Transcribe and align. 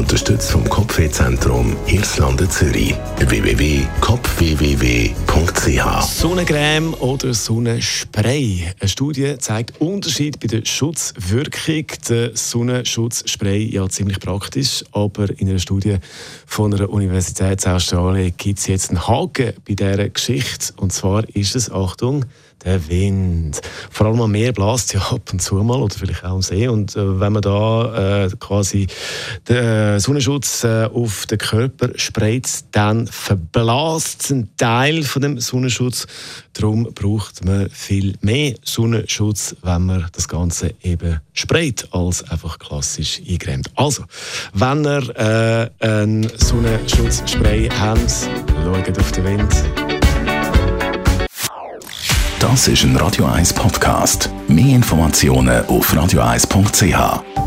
Unterstützt 0.00 0.50
vom 0.50 0.66
Kopfwehzentrum 0.66 1.76
Irlande 1.86 2.48
Zürich. 2.48 2.94
www.kopfwww.ch 3.18 6.04
Sonnencreme 6.04 6.94
oder 6.94 7.34
Sonnenspray. 7.34 8.72
Eine 8.80 8.88
Studie 8.88 9.36
zeigt 9.36 9.78
Unterschied 9.78 10.40
bei 10.40 10.46
der 10.46 10.64
Schutzwirkung. 10.64 11.84
Der 12.08 12.34
Sonnenschutzspray 12.34 13.62
ja 13.62 13.86
ziemlich 13.90 14.20
praktisch, 14.20 14.82
aber 14.92 15.28
in 15.38 15.50
einer 15.50 15.58
Studie 15.58 15.98
von 16.46 16.72
einer 16.72 16.88
Universität 16.88 17.66
in 17.66 17.72
Australien 17.72 18.32
gibt 18.38 18.58
es 18.58 18.68
jetzt 18.68 18.88
einen 18.88 19.06
Haken 19.06 19.52
bei 19.68 19.74
dieser 19.74 20.08
Geschichte. 20.08 20.72
Und 20.78 20.94
zwar 20.94 21.28
ist 21.36 21.54
es, 21.54 21.70
Achtung, 21.70 22.24
der 22.64 22.88
Wind. 22.88 23.60
Vor 23.90 24.06
allem 24.06 24.20
am 24.20 24.32
Meer 24.32 24.52
bläst 24.52 24.92
ja 24.92 25.00
ab 25.00 25.32
und 25.32 25.40
zu 25.40 25.56
mal 25.56 25.80
oder 25.80 25.94
vielleicht 25.94 26.24
auch 26.24 26.30
am 26.30 26.42
See. 26.42 26.68
Und 26.68 26.96
äh, 26.96 27.20
wenn 27.20 27.32
man 27.32 27.42
da 27.42 28.24
äh, 28.24 28.30
quasi 28.38 28.86
den 29.48 29.89
Sonnenschutz 29.98 30.64
äh, 30.64 30.84
auf 30.84 31.26
den 31.26 31.38
Körper 31.38 31.90
sprayt, 31.96 32.48
dann 32.72 33.06
verblasst 33.06 34.30
ein 34.30 34.50
Teil 34.56 35.02
von 35.02 35.22
dem 35.22 35.40
Sonnenschutz. 35.40 36.06
Darum 36.52 36.92
braucht 36.94 37.44
man 37.44 37.70
viel 37.70 38.14
mehr 38.20 38.54
Sonnenschutz, 38.62 39.56
wenn 39.62 39.86
man 39.86 40.06
das 40.12 40.28
Ganze 40.28 40.74
eben 40.82 41.20
sprayt, 41.32 41.88
als 41.92 42.22
einfach 42.30 42.58
klassisch 42.58 43.20
eingecremt. 43.20 43.70
Also, 43.74 44.04
wenn 44.52 44.84
ihr 44.84 45.70
äh, 45.80 45.84
einen 45.84 46.30
Sonnenschutzspray 46.36 47.68
habt, 47.70 48.28
schaut 48.62 48.98
auf 48.98 49.12
den 49.12 49.24
Wind. 49.24 49.64
Das 52.40 52.68
ist 52.68 52.84
ein 52.84 52.96
Radio 52.96 53.26
1 53.26 53.52
Podcast. 53.52 54.30
Mehr 54.48 54.74
Informationen 54.74 55.64
auf 55.66 55.92
radio1.ch. 55.92 57.39